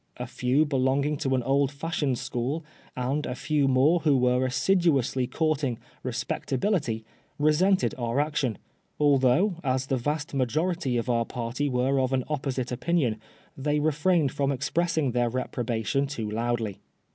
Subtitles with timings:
[0.17, 2.65] A few belonging to an old fashioned school,
[2.97, 7.05] and a few more who were assiduously courting" respectability,"
[7.37, 8.57] resented our action;
[8.99, 13.21] although, as the vast majority of our party were of an opposite opinion,
[13.55, 16.79] they refrained from expressing their reproba tion too loudly.